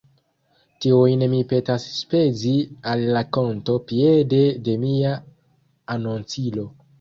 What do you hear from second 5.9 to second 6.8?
anoncilo.